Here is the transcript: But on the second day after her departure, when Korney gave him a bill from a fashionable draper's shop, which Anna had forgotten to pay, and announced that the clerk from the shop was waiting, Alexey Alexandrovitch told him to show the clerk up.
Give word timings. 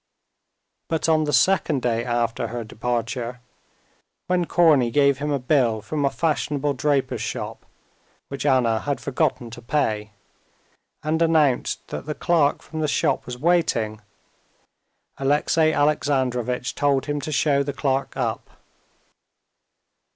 But 0.89 1.07
on 1.07 1.25
the 1.25 1.31
second 1.31 1.83
day 1.83 2.03
after 2.03 2.47
her 2.47 2.63
departure, 2.63 3.39
when 4.25 4.45
Korney 4.45 4.89
gave 4.91 5.19
him 5.19 5.29
a 5.29 5.37
bill 5.37 5.79
from 5.79 6.03
a 6.05 6.09
fashionable 6.09 6.73
draper's 6.73 7.21
shop, 7.21 7.67
which 8.27 8.43
Anna 8.43 8.79
had 8.79 8.99
forgotten 8.99 9.51
to 9.51 9.61
pay, 9.61 10.09
and 11.03 11.21
announced 11.21 11.87
that 11.89 12.07
the 12.07 12.15
clerk 12.15 12.63
from 12.63 12.79
the 12.79 12.87
shop 12.87 13.27
was 13.27 13.37
waiting, 13.37 14.01
Alexey 15.19 15.71
Alexandrovitch 15.71 16.73
told 16.73 17.05
him 17.05 17.21
to 17.21 17.31
show 17.31 17.61
the 17.61 17.71
clerk 17.71 18.17
up. 18.17 18.49